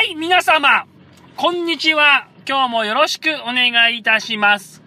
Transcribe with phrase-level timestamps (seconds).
[0.00, 0.86] はい、皆様、
[1.36, 2.26] こんにちは。
[2.48, 4.80] 今日もよろしくお願いいたします。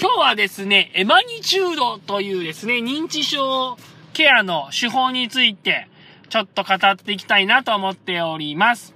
[0.00, 3.76] 今日はですね、エマニチュードというですね、認知症
[4.12, 5.86] ケアの手法について、
[6.30, 8.92] ちょっと語っていきたいなと思っております。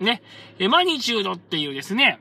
[0.00, 0.22] ね、
[0.58, 2.18] エマニチュードっていうですね、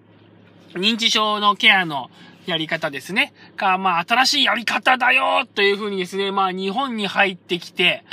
[0.76, 2.12] 認知症のケアの
[2.46, 3.34] やり方ですね。
[3.58, 8.04] か、まあ、新しいやり方だよというふうにですね、まあ、日本に入ってきて、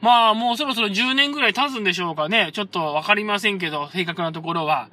[0.00, 2.50] まあ、もうそろそろ10年ぐらい経つんでしょうかね。
[2.52, 4.88] ちょっとわかりませんけど、正確なところは。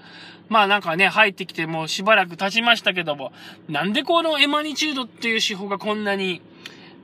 [0.50, 3.32] まあなんかね、入ってきてもうしばらく経ちましたけども、
[3.70, 6.42] なんでこのエマニチュードっていう手法がこんなに、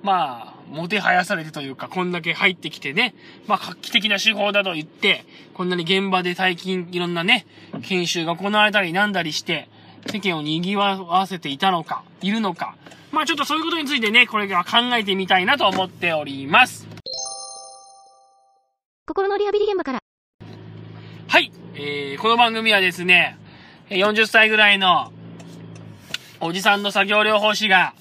[0.01, 3.15] まあ、もてはやされてというか、こんだけ入ってきてね、
[3.47, 5.23] まあ画期的な手法だと言って、
[5.53, 7.45] こんなに現場で最近いろんなね、
[7.83, 9.69] 研修が行われたりなんだりして、
[10.07, 12.75] 世間を賑わせていたのか、いるのか。
[13.11, 16.92] まあちょっとそういうことについてね、これから考えてみたいなと思っております。
[19.13, 19.99] 心のリハビリ現場から。
[21.27, 21.51] はい。
[21.75, 23.37] えー、この番組はですね、
[23.89, 25.13] 40歳ぐらいの
[26.41, 27.93] おじさんの作業療法士が、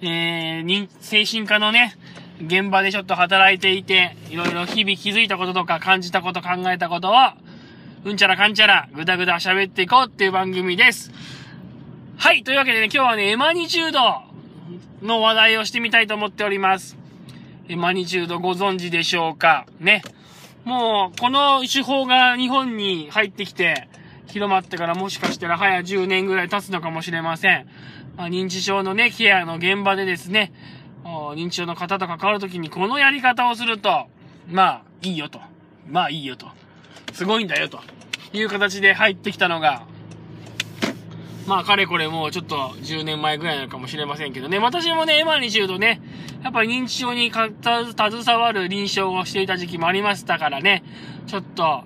[0.00, 1.98] えー、精神科のね、
[2.40, 7.12] 現場でちょっと働いていて、いろいろ日々気づいたこととか感じたこと考えたことを、
[8.06, 11.12] うんちゃらかんちゃら、ぐだぐだ喋っていこうっていう番組です。
[12.16, 12.42] はい。
[12.42, 14.00] というわけでね、今日はね、エマニチュード
[15.06, 16.96] の話題をしてみたいと思っております。
[17.68, 19.66] エマニチュードご存知でしょうか？
[19.78, 20.00] ね。
[20.64, 23.88] もう、この手法が日本に入ってきて、
[24.26, 27.68] 広まってからもしかしたら早10年ぐらい経つのかもしれません。
[28.16, 30.52] まあ、認知症のね、ケアの現場でですね、
[31.04, 34.06] 認知症の方と関わるときにこのやり方をすると、
[34.48, 35.40] まあ、いいよと。
[35.88, 36.48] まあ、いいよと。
[37.12, 37.80] すごいんだよと。
[38.32, 39.82] いう形で入ってきたのが、
[41.46, 44.58] まあ、かれこれもうちょっと10年前ぐらいなのかもしれませんけどね。
[44.58, 46.00] 私もね、エマニチュードね、
[46.42, 50.82] やっぱり認知症に携わる臨床をしていた時期もありましたからね、
[51.26, 51.84] ちょっと、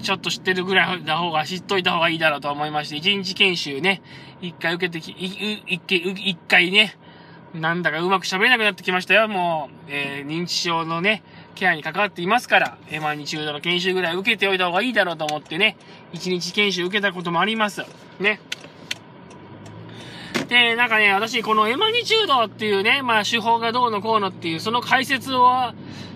[0.00, 4.02] ちょっと知ってるぐらいな方が、知っといた方がいいだろうと思いまして、一日研修ね、
[4.40, 6.96] 一回受けてき、一回、ね、
[7.54, 9.26] なんだかうまく喋れなくなってきましたよ。
[9.28, 11.22] もう、えー、認知症のね、
[11.54, 15.76] ケアに関わっていますから、エマニチュードの研修ぐらい受けておいた方がいいだろうと思ってね、
[16.12, 17.82] 一日研修受けたこともあります。
[18.20, 18.40] ね。
[20.48, 25.74] で、なんかね、私、このエマニチュードっていうね、まあ、手法がどうのこうのっていう、その解説は、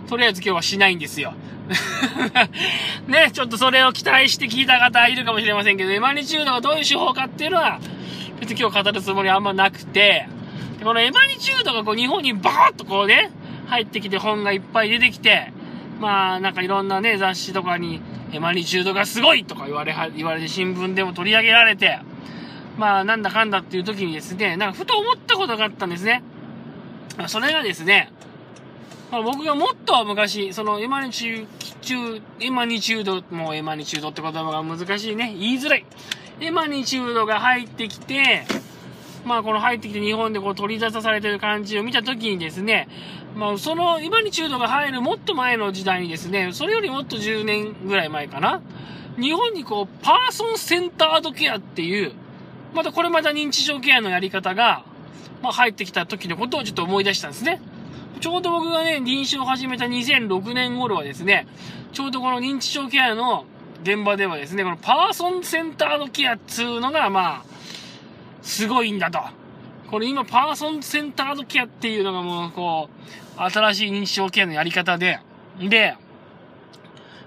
[0.08, 1.34] とりあえず今日はしないんですよ。
[3.06, 7.80] ね、ちょっとそれを期待して聞いた方いるかもしれませんけど、エマニチュードがどういう手法かっていうのは、
[8.41, 10.26] 別に今日語るつもりはあんまなくて、
[10.82, 13.30] このエマニチュードがこう日本にバーッとこうね、
[13.66, 15.52] 入ってきて本がいっぱい出てきて、
[16.00, 18.00] まあなんかいろんなね、雑誌とかに
[18.32, 22.00] エマニチュードがすごいとか言われは、言われて新聞でも取り上げられて、
[22.76, 26.22] まあなんだかんだっていう時にですね、なんかふと思ったことがあったんですね。
[27.26, 28.10] それがですね、
[29.10, 35.34] まあ、僕がもっと昔、そのエマニチュー、エマニチュード、もうエマニチュードって言葉が難しいね。
[35.36, 35.84] 言いづらい。
[36.41, 38.44] エマニチュードが入ってきて、
[39.25, 42.88] まあこの入ってきて日本でこう取り出されてる感じを見たときにですね、
[43.36, 48.62] まあそのエマニチュードが入るもっと前の時代にですね、それよりもっと10年ぐらい前かな。
[49.19, 52.12] 日本にこう、パーソンセンタードケアっていう、
[52.75, 54.84] またこれまた認知症ケアのやり方が、
[55.42, 57.60] まあ入ってきた時のことをちょっと思い出したんですね。
[58.20, 61.47] ちょうど僕がね、臨床を始めた2006年頃はですね、
[61.92, 63.47] ちょうどこの認知症ケアの
[63.82, 67.44] 現場ではですね、このパーソンセンタードケアっつうのが、まあ、
[68.42, 69.20] すごいんだと。
[69.91, 72.91] これ今、パーソンセンタードケアっていうのがもう、こ
[73.38, 75.20] う、新しい認知症ケアのやり方で、
[75.59, 75.97] で、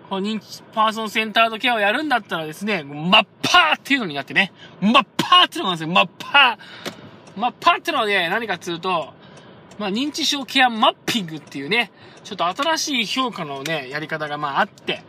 [0.10, 7.40] 認知、パーソンセンタードケアをやるんだったらですね、マッパーっていうのになってね、マッパーっていうのがあるんですよ、マッパー。
[7.40, 9.14] マッパーっていうのはね、何かっつうと、
[9.80, 11.92] まあ、認知症ケアマッピングっていうね、
[12.24, 15.04] ちょっと新しい評価のね、やり方がまああって、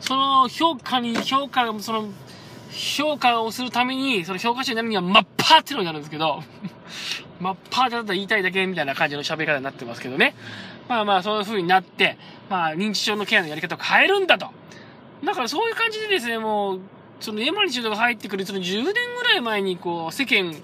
[0.00, 2.08] その評価に、評価、その、
[2.70, 6.42] 評価をするために、その評価書になるにはマッパーっていうのになるんですけど、
[7.40, 10.34] マッパーだったら言いたいだけみたいな感じの喋り方になってますけどね。
[10.88, 12.16] まあまあそういう風になって、
[12.48, 14.50] まあ認知症のケアのやり方を変えるんだと。
[15.24, 16.80] だからそういう感じでですね、もう、
[17.20, 20.54] そのエマニチュードが入ってくる、その10年ぐらい前にこう、世間、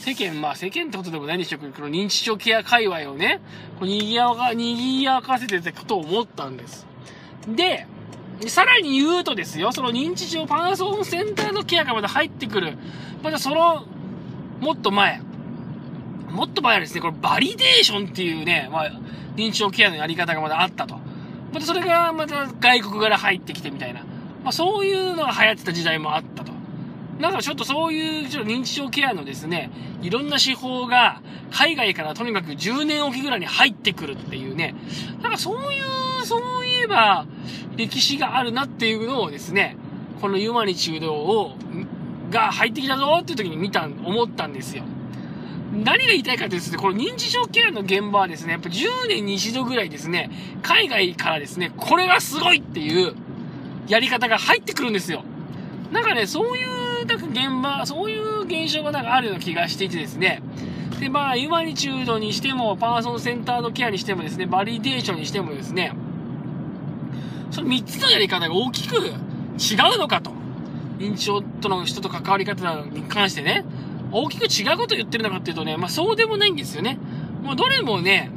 [0.00, 3.40] 世間、まあ世間ってことでもないんでしょうけど、この認知症ケア界隈をね、
[3.78, 6.86] こう賑やか、賑やかせてたことを思ったんです。
[7.46, 7.86] で、
[8.46, 12.78] さらに言うとですよ、その認知症パーソンセンターのケアがまだ入ってくる。
[13.22, 13.84] またその、
[14.60, 15.20] もっと前。
[16.30, 18.92] もっと前はですね、これバリデーションっていうね、まあ、
[19.36, 20.96] 認知症ケアのやり方がまだあったと。
[21.52, 24.00] またそれがまた外国から入ってきてみたいな。
[24.42, 26.52] まあそういうのが流行ってた時代もあったと。
[27.20, 29.70] だかちょっとそういうちょっと認知症ケアのですね、
[30.02, 31.20] いろんな手法が
[31.50, 34.74] 海外からとにかく10年おきぐらいに入ってくるっていうね、
[35.22, 37.26] なんかそういう、そういえば
[37.76, 39.76] 歴史があるなっていうのをですね、
[40.20, 41.56] このユマニチュードを、
[42.30, 44.84] が入ってきたぞっていう時に見た、思ったんですよ。
[45.72, 50.30] 何が言いたいかというとですね、この認知症ケアの現場はですね、やっぱ10年に一度ぐらいですね、
[50.62, 53.14] 海外からですね、これがすごいっていう
[53.86, 55.24] やり方が入ってくるんですよ。
[55.92, 60.42] なんかね、そういう、なんか現場、そういう現象がなんかあるような気がしていてですね、
[61.00, 65.92] で、まあ、ユマニチュードにしても、パーソンセンタードケアにしてもですね、バリデーションにしてもですね、
[67.50, 69.08] その3つのやり方が大きく違
[69.94, 70.32] うのかと。
[70.98, 73.64] 認知症との人と関わり方に関してね、
[74.10, 76.98] 大きく違うこと言ってるのかっていうとね、まあそうでもないんですよね。
[77.42, 78.30] もうどれもね、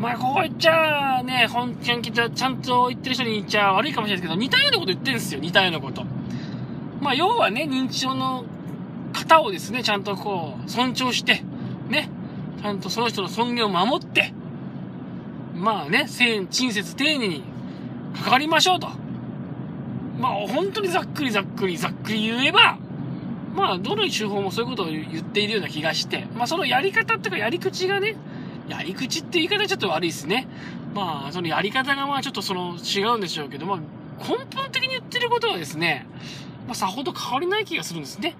[0.00, 6.04] まあこう言っちゃね、本ちゃんちゃんと言ってる人に言っちゃ悪いかもしれないですけど、似たようなこと言ってるんですよ、似たようなこと。
[7.00, 8.44] まあ要はね、認知症の
[9.12, 11.42] 方をですね、ちゃんとこう、尊重して、
[11.88, 12.10] ね、
[12.62, 14.32] ちゃんとその人の尊厳を守って、
[15.54, 17.42] まあね、親切丁寧に
[18.22, 18.88] 関わりましょうと。
[20.18, 22.78] まあ本当にざっくりざっくりざっくり言えば、
[23.56, 28.16] まあどの手法もそういうことを言っているような気がして、まあそのやり方っていうかやり口がね、
[28.68, 30.46] やり口って言い方ちょっと悪いですね。
[30.94, 33.78] まあそのやり方がまあちょっとその違うんでしょうけど、まあ
[34.18, 36.06] 根本的に言ってることはですね、
[36.66, 38.36] まあさほど変わりない気がするんですね。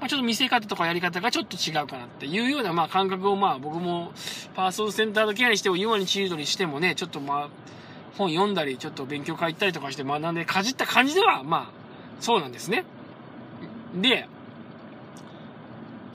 [0.00, 4.12] まあ、ちょっと見せ方とかやり方がちょっと違うかなっていうような、まあ、感覚を、まあ、僕も、
[4.54, 7.48] パーソンセンタードケアにしても、ユアにチードにしてもね、ちょっとまあ、
[8.16, 11.72] 本読んだり、ちょっと勉強会行ったりとかして学んでかじった感じでは、まあ、
[12.20, 12.84] そうなんですね。
[13.94, 14.28] で、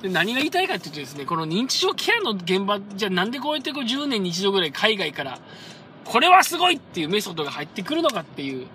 [0.04, 5.40] で何が言いたいかっていうとですね、この認知症ケアの現場、じゃあなんでこうやってこう10年に一度ぐらい海外から、
[6.04, 8.68] これはすごいっていうメソッドが入ってくるのかっていう、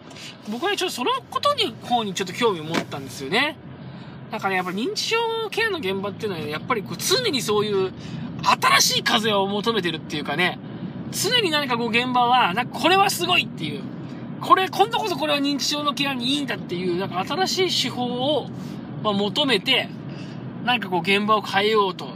[0.50, 3.58] 僕はちょっとそのことに、方にちょっと興味を持ったんですよね。
[4.30, 5.18] だから、ね、やっぱり認知症
[5.50, 7.92] ケアの現場っていうのは、ねやっぱりこう常にそういう
[8.42, 10.58] 新しい風を求めてるっていうかね、
[11.10, 13.82] 常に何かこう現場は、なんかこれはすごいっていう、
[14.40, 18.48] これ、今度こそこれは認知症のケアにいいんだっていう、なんか新しい手法を、
[19.02, 19.90] ま、求めて、
[20.64, 22.08] なんかこう現場を変えようと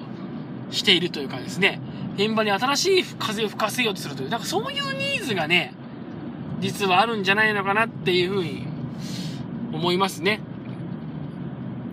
[0.70, 1.80] しているというかですね、
[2.16, 5.74] 現場に新しい風を吹かせようとするという、なんかそういうニーズがね、
[6.60, 8.66] 実はあるんじゃないのかなっていうふうに
[9.72, 10.40] 思いますね。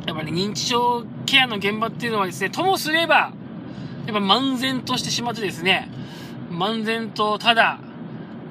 [0.06, 3.32] やっぱり、認知症ケアの現場っていうのはですね、ともすれば、
[4.06, 5.90] やっぱ漫然としてしまってですね、
[6.50, 7.80] 漫然とただ、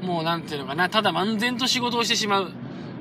[0.03, 2.53] もうなんていうのかな、ただ漫然と仕事をしてしまう。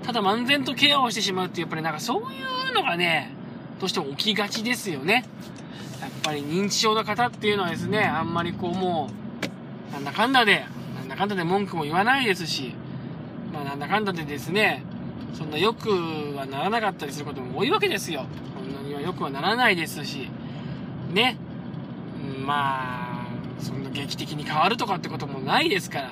[0.03, 2.37] ただ漫然とケアをしてしまうっていうやっぱりなんかそうい
[2.71, 3.36] うのがね、
[3.79, 5.25] どうしても起きがちですよね。
[6.01, 9.09] やっぱり認知症の方っていうのはですね、あんまりこうも
[9.89, 10.65] う、なんだかんだで、
[10.95, 12.73] なんだかんだで文句も言わないですし、
[13.53, 14.83] まあなんだかんだでですね、
[15.33, 15.89] そんな良く
[16.35, 18.25] はならなかったりすることも多いわけですよ。
[18.55, 20.29] こんなには良くはならないですし、
[21.13, 21.37] ね。
[22.45, 23.27] まあ、
[23.59, 26.11] そんな劇的に変わるとかってこともないですから、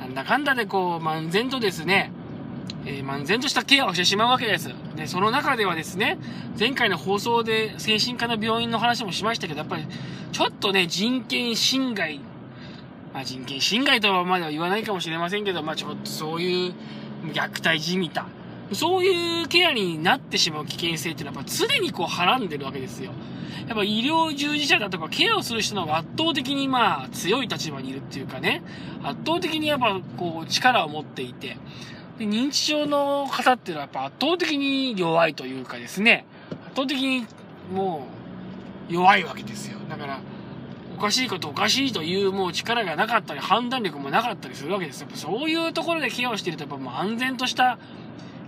[0.00, 2.12] なんだかんだでこう、漫然とですね、
[2.86, 4.70] えー、漫然としたケアをしてしまうわけです。
[4.96, 6.18] で、その中ではですね、
[6.58, 9.86] 前回の放送で精神科の病院の話もしましたけど、やっぱり、
[10.32, 12.20] ちょっとね、人権侵害、
[13.12, 16.74] まあ人権侵害とはまでは言わないかもしれませんけど、まあちょっとそういう
[17.32, 18.26] 虐待じみた、
[18.72, 23.12] そういうケアになってしまう危険性っていうのはやっぱ常にこうはらんでるわけですよ。
[23.66, 28.62] やっぱ医療従事者だとかケアをする人の方が圧倒的にまあ強い立場にいるっていうかね、
[29.02, 31.56] 圧倒的にやっぱこう力を持っていて、
[32.20, 36.26] で認知症の方っていうのはやっぱ圧倒的に弱いというかですね、
[36.66, 37.26] 圧倒的に
[37.72, 38.06] も
[38.90, 39.78] う弱いわけですよ。
[39.88, 40.20] だから、
[40.94, 45.08] おかしいことおかしいというもう力がなかったり判断力もなかったりするわけですよ。
[45.14, 47.78] そういうところでケアをしてるとやっぱもう安全とした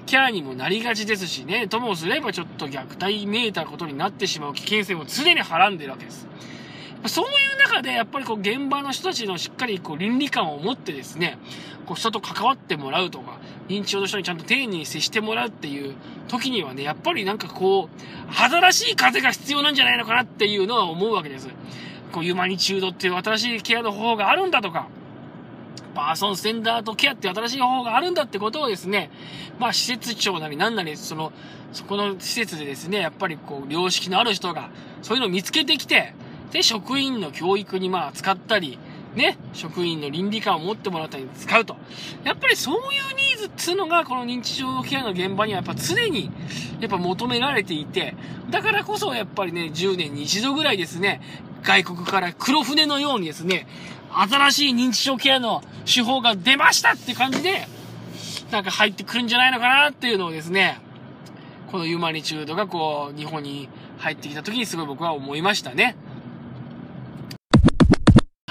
[0.05, 6.29] キャーにもなりがちですしね、ともすればちょっと虐待めいたことになってしまう危険性も常にはらんでるわけです。
[7.07, 11.39] そういう中で、やっぱりこう、現場の人たちのしっかりこう、倫理観を持ってですね、
[11.87, 15.95] こう、人と関わってもらうとか、認知症の人にちゃんと丁寧に接してもらうっていう
[16.29, 21.49] 時にはね、やっぱりなんかこう、新しい風が必要なんじゃないのかなっていうのは思うわけです。
[22.13, 24.89] こう、ユマニチュードっていう新しいケアの方法があるんだとか、
[25.95, 29.11] パーソンセンダードケアっていう新しい方法があるんだってことをですね、
[29.59, 31.33] まあ施設長なり何なり、その、
[31.73, 34.71] そこの施設でですね、やっぱりこう、良識のある人が、
[35.03, 36.15] そういうのを見つけてきて、
[36.53, 38.79] で、職員の教育にまあ使ったり、
[39.15, 41.77] ね、職員の倫理観を持ってもらったり使うと。
[42.25, 42.81] やっぱりそういう
[43.17, 46.31] ニーズっていうのが、この認知症ケアの現場にはやっぱ常に、
[46.81, 48.15] やっぱ求められていて、
[48.51, 51.21] だからこそやっぱりね、10年に一度ぐらいですね、
[51.63, 53.67] 外国から黒船のようにですね、
[54.11, 57.67] 新しい認知症ケアの手法が出ましたって感じで、
[58.51, 60.79] なんか入ってくるんじゃないのかなっていうのをですね、
[61.71, 63.69] このユーマニチュードがこう、日本に
[63.99, 65.97] 入ってきた時にすごい僕は思いましたね。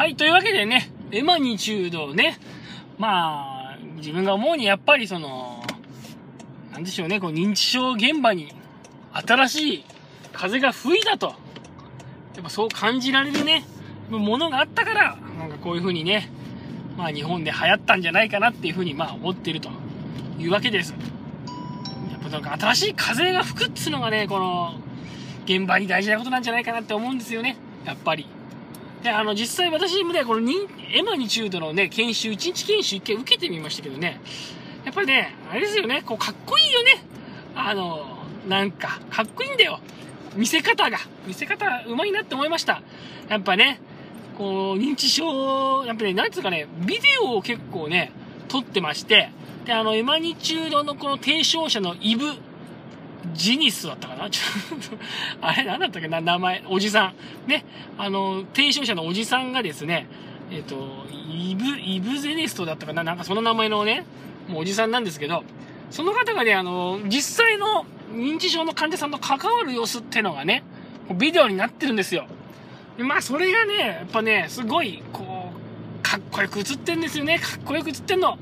[0.01, 2.39] はい、というわけでね、エマニチュードをね、
[2.97, 5.63] まあ、自分が思うにやっぱりその、
[6.71, 8.51] なんでしょうね、こう認知症現場に
[9.13, 9.83] 新しい
[10.33, 11.27] 風が吹いたと。
[11.27, 11.33] や
[12.39, 13.63] っぱそう感じられるね、
[14.09, 16.31] ものがあったから、なんかこういう風にね、
[16.97, 19.69] まあ日本で流行ったんじゃないかなっていう風にまあ思ってると
[20.39, 20.95] いうわけです。
[22.11, 24.73] やっぱなんか新しい風が吹くっつうのがね、この
[25.45, 27.55] 現場に大事なことなんじゃないかなって思うんですよね。
[27.85, 28.25] やっぱり。
[29.03, 30.51] で、あの、実際私もね、この
[30.93, 34.21] エマニチュードのね、研修、1日研修一回受けてみましたけどね、
[34.85, 37.03] やっぱりね、あれですよね、こう、かっこいいよね。
[37.55, 38.17] あの、
[38.47, 39.79] なんか、かっこいいんだよ。
[40.35, 40.97] 見せ方が。
[41.25, 42.81] 見せ方、うまいなって思いました。
[43.27, 43.79] やっぱね、
[44.37, 48.11] こう、認知症、やっぱね、なんつうかね、ビデオを結構ね、
[48.47, 49.29] 撮ってまして、
[49.65, 52.25] で、あの、エマニチュードのこの提唱者のイブ、
[53.33, 54.29] ジニスだったかな？
[54.31, 54.97] ちょっと
[55.41, 57.13] あれ、なんだったっけな、名前、おじさ
[57.47, 57.49] ん。
[57.49, 57.65] ね、
[57.97, 60.07] あの、提唱者のおじさんがですね、
[60.51, 63.03] えっ、ー、と、イブ、イブゼネストだったかな？
[63.03, 64.05] なんかその名前のね、
[64.47, 65.43] もうおじさんなんですけど、
[65.91, 70.63] その方がね、あの、実際の認知症の患者さんと関わる様子ってのがね、
[71.15, 72.27] ビデオになってるんですよ。
[72.97, 75.51] まあ、それがね、やっぱね、すごい、こ
[75.99, 77.39] う、かっこよく映ってんですよね。
[77.39, 78.37] かっこよく映ってんの。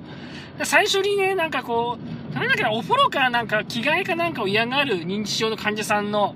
[0.64, 6.36] 最初にね、なんかこう、なんだっけな、お風呂かなんか、着替えかなんかを嫌がる認知症の患者さんの、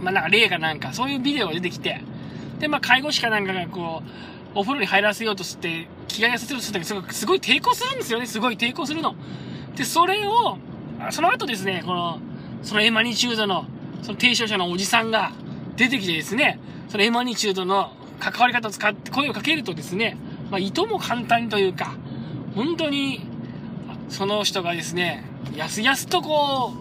[0.00, 2.02] まあなんか例かなんか、そういうビデオが出てきて、
[2.58, 4.02] で、まあ介護士かなんかがこ
[4.54, 8.26] う、お風呂に入らせようとして、着替えさせようとするんだけど、すごい抵抗するんですよね。
[8.26, 9.14] すごい抵抗するの。
[9.76, 10.58] で、それを、
[11.10, 12.18] その後ですね、この、
[12.62, 13.66] そのエマニチュードの、
[14.02, 15.32] その提唱者のおじさんが
[15.76, 20.16] 出てきてですね、そのエマニチュードの関わり方を使って声をかけるとですね、
[20.50, 21.94] まあ、いとも簡単というか、
[22.54, 23.20] 本当に、
[24.08, 26.72] その人がですね、やすやすとこ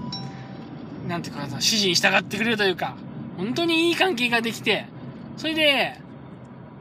[1.05, 2.95] う、なんていうか、指示に従ってくれるというか、
[3.37, 4.85] 本当にいい関係ができて、
[5.37, 5.99] それで、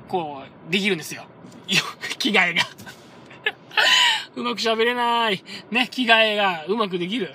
[0.09, 1.25] こう、できるんですよ。
[1.69, 1.81] よ
[2.19, 2.63] 着替えが
[4.37, 5.43] うまく喋れない。
[5.71, 7.35] ね、着替えがうまくできる。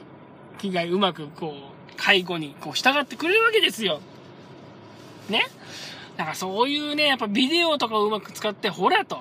[0.57, 4.01] 着替えうまくこう、介護にこう従ってくれるわけですよ。
[5.29, 5.45] ね。
[6.17, 9.19] だかそういうね、やっぱビデオとかをうまく使って、ほらと、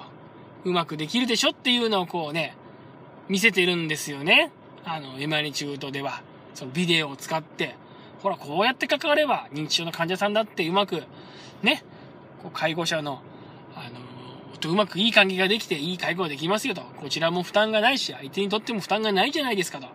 [0.65, 2.57] うまくできるでしょっていうのをこうね、
[3.29, 4.51] 見せてるんですよね。
[4.85, 6.23] あの、エマニチュードでは。
[6.55, 7.77] そのビデオを使って、
[8.23, 11.05] ほら、こうやって関われば、認知症の患者さんだってうまく、
[11.63, 11.85] ね、
[12.43, 13.23] こう介護者の、
[13.77, 14.09] あの、
[14.59, 16.83] とうまくいい関係ができて、いい介護ができますよと。
[17.01, 19.87] こちらも負担がないし、相手にとっても負担がないじゃないですかと。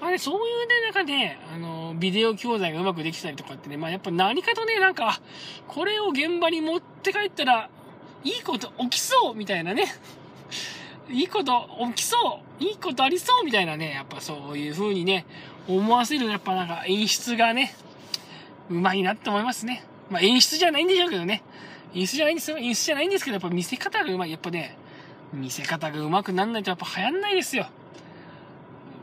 [0.00, 5.20] まあね、そういうね、なんかね、あの、ビデオ教材がうまくできたりとかってね、まあやっぱ何かとね、なんか、
[5.66, 7.68] これを現場に持って帰ったら、
[8.22, 9.86] いいこと起きそうみたいなね。
[11.10, 15.24] いいこと起きそういいことありそうみたいなね、やっぱそういう風にね、
[15.66, 17.74] 思わせる、やっぱなんか演出がね、
[18.68, 19.84] うまいなって思いますね。
[20.10, 21.42] まあ演出じゃないんでしょうけどね。
[21.94, 22.58] 演出じゃないんですよ。
[22.58, 24.30] 演出じゃないんですけど、やっぱ見せ方がうまい。
[24.30, 24.76] やっぱね、
[25.32, 27.66] 見せ方がうまくなんないとやっぱ流行んないですよ。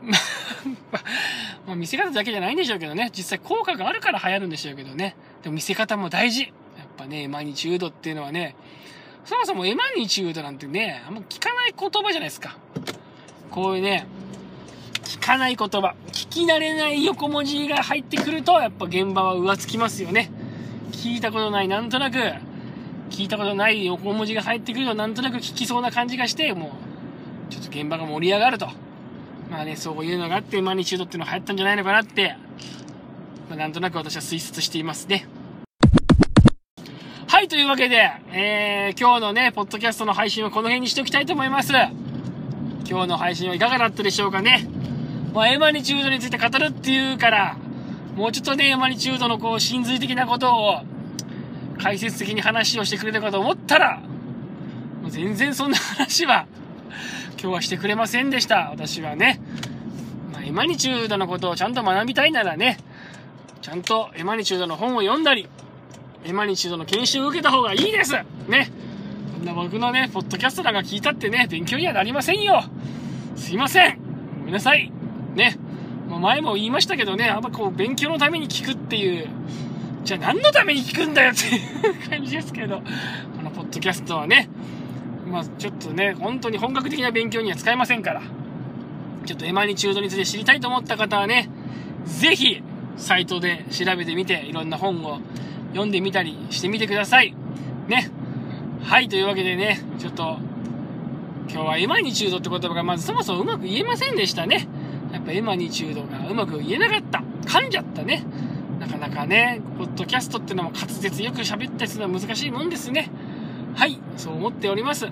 [1.66, 3.10] まあ、見せ方だけじゃないんでしょうけどね。
[3.12, 5.16] 実際効果があるから流行るんでしょうけどね。
[5.42, 6.42] でも見せ方も大事。
[6.42, 8.54] やっぱね、エマニチュードっていうのはね、
[9.28, 12.56] そもそもエマニチュードなんてね、あんま聞かない言葉じゃないですか。
[13.50, 14.06] こういうね、
[15.04, 20.30] 聞かない言葉、聞き慣れない横文字が入ってくると、やっぱ現場は浮つきますよね。
[20.92, 22.16] 聞いたことない、なんとなく、
[23.10, 26.72] 聞いたことない横文字が入ってくると、なんとなく聞きそうな感じがして、も
[27.50, 28.70] う、ちょっと現場が盛り上がると。
[29.50, 32.34] まあね、そういうのがあって、マニチュードっていうのが流行ったんじゃないのかなって、
[33.50, 35.26] まあ、なんとなく私は推察していますね。
[37.48, 41.72] というわけで、えー、今日のね、ポッドキャストの配信はこの辺にしておきたいと思います。
[41.72, 44.68] 今日の配信はいかがだったでしょうかね。
[45.32, 47.56] まあ、エマニチュードについて語るっていうから、
[48.16, 50.82] もうちょっとね、エマニチュードのこう、真髄的なことを、
[51.82, 54.02] 解説的に話をしてくれるかと思ったら、
[55.08, 56.46] 全然そんな話は、
[57.40, 58.68] 今日はしてくれませんでした。
[58.70, 59.40] 私はね。
[60.34, 62.76] まあ、エマニチュードのことをちゃんと学びたいならね、
[63.62, 65.48] ちゃんとエマニチュードの本を読んだり、
[66.28, 68.70] エマニチュードの研修を受けた方がいいですね。
[69.34, 72.64] こんな僕のね、ポッドキャストなんか聞いたってね、勉強にはなりませんよ。
[73.34, 73.98] すいません。
[74.40, 74.92] ごめんなさい。
[75.34, 75.56] ね。
[76.06, 79.26] まあ、前も言いましたけどね、あんまこう、勉強のために聞くっていう、
[80.04, 82.82] じゃあ何のために聞くんだよっていう 感じですけど、
[83.34, 84.50] このポッドキャストはね、
[85.26, 88.20] まあちょっとね、本当に本格的な勉強には使えませんから、
[89.24, 91.48] ちょっとエマニチュードについて知りたいと思った方はね、
[92.04, 92.62] ぜひ、
[92.98, 95.20] サイトで調べてみて、いろんな本を
[95.70, 97.34] 読んでみたりしてみてください。
[97.88, 98.10] ね。
[98.82, 100.38] はい、というわけでね、ちょっと、
[101.50, 104.68] 今日はエマニチュードって言葉がまずそもそもうまく言えませんでしたね。
[105.12, 107.22] やっぱエマニチュードがうまく言えなかった。
[107.46, 108.24] 噛んじゃったね。
[108.78, 113.10] なかなかね、ポッドキャストってのも滑舌よく喋ったりするのは難しいもんですね。
[113.74, 115.08] はい、そう思っております。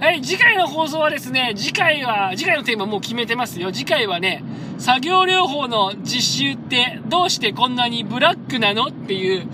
[0.00, 3.72] はい、次回の放送はですね、次回は、次回のテーマもう決めてますよ。
[3.72, 4.44] 次回はね、
[4.78, 9.48] 作業療法の実習ってどうしてこんなにブラックなのっていう、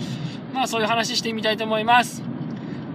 [0.53, 2.21] まあそういう話してみたいと思います。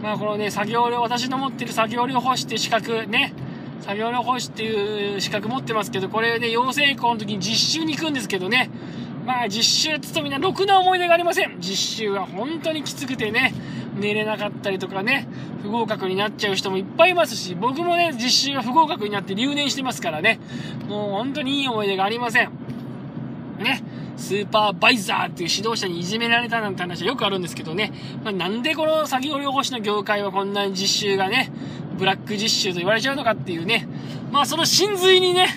[0.00, 3.33] まあこのね、作業療、私の持ってる作業療法士っていう資格ね、
[3.80, 8.71] 作業療法士っていう資格持ってますけど、これね、養成校の時に実習に行くんですけどね、
[9.26, 11.57] まあ実習つとみんなろくな思い出がありません。
[11.59, 13.52] 実習は本当にきつくてね、
[13.94, 15.26] 寝れなかったりとかね、
[15.62, 20.38] 不合格になっちゃう人もいっぱいいますし、僕もね、実習が不合格になって留年してますからね、
[20.88, 22.50] もう本当にいい思い出がありません。
[23.59, 23.82] ね、
[24.16, 27.92] スーパーバイザーっていう指導者にいじめられたなんて話はよくあるんですけどね、
[28.25, 31.52] まあ、なんでこの作業療法士の業界はこんなに実習がね、
[31.99, 33.87] ブラック実習と言われちゃうのかっていうね、
[34.30, 35.49] まあその真髄にね、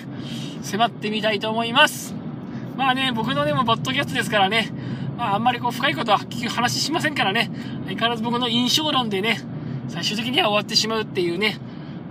[0.62, 2.14] 迫ってみたいと思います。
[2.76, 4.68] まあね、僕のでも、ポッドキャストですからね、
[5.16, 7.50] まあ、あんまりこう、深いことは聞く話しませんからね、
[7.86, 9.40] 相変わらず僕の印象論でね、
[9.88, 11.58] 最終的には終わってしまうっていうね、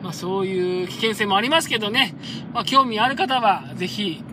[0.02, 2.16] まあ、そういう危険性もありますけどね、
[2.54, 4.24] まあ、興味ある方は、ぜひ、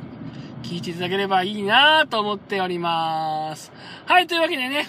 [0.63, 3.73] 聞いていただければいいなと思っております。
[4.07, 4.87] はい、というわけでね、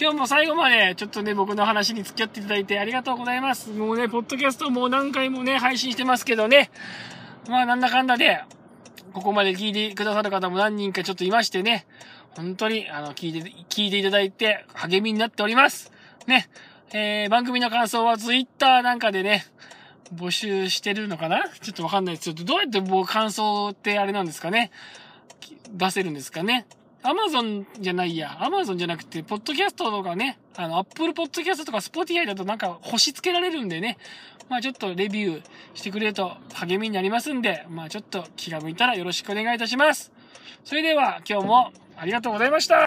[0.00, 3.70] 今日も最後までちょっとね、僕の話に付き合っていただいてありがとうございます。
[3.70, 6.70] もうね、ポッドキャストもう何回もね、配信してますけどね、
[7.48, 8.42] まあなんだかんだで、
[9.12, 11.86] ここまで聞いてくださる方も何人かちょっといましてね、
[12.36, 15.92] 本当に、あの、聞いて、聞いていただいて励みになっております。
[16.26, 16.48] ね。
[16.94, 19.46] えー、番組の感想は Twitter なんかでね、
[20.14, 21.48] 募集してるのかな？
[21.60, 22.24] ちょっとわかんないです。
[22.24, 24.70] ちょっとどうやってもう感想ってあれなんですかね？
[25.70, 26.66] 出せるんですかね？
[27.02, 28.36] アマゾンじゃないや。
[28.44, 33.96] アマゾンじゃなくて、ポッドキャストとかね、あの、アップルポッドキャストとかスポティアイだとなんか星つけられるんでね、
[34.50, 40.12] まあちょっとレビューしてくれると励みになりますんで、まあちょっと気が向いたらよろしくお願いいたします。
[40.62, 42.86] それでは今日もありがとうございました。